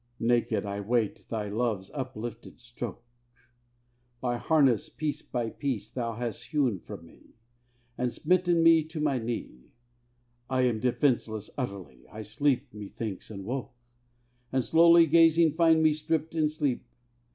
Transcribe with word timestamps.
Naked 0.19 0.65
I 0.65 0.79
wait 0.81 1.27
Thy 1.29 1.47
love's 1.47 1.91
uplifted 1.93 2.59
stroke! 2.59 3.03
My 4.19 4.35
harness 4.35 4.89
piece 4.89 5.21
by 5.21 5.51
piece 5.51 5.91
Thou 5.91 6.15
hast 6.15 6.45
hewn 6.47 6.79
from 6.79 7.05
me, 7.05 7.35
And 7.99 8.11
smitten 8.11 8.63
me 8.63 8.83
to 8.85 8.99
my 8.99 9.19
knee; 9.19 9.73
I 10.49 10.61
am 10.63 10.79
defenceless 10.79 11.51
utterly. 11.55 12.07
I 12.11 12.23
slept, 12.23 12.73
methinks, 12.73 13.29
and 13.29 13.45
woke, 13.45 13.75
And, 14.51 14.63
slowly 14.63 15.05
gazing, 15.05 15.53
find 15.53 15.83
me 15.83 15.93
stripped 15.93 16.33
in 16.33 16.49
sleep. 16.49 16.83